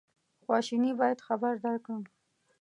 [0.45, 2.03] خواشیني باید خبر درکړم.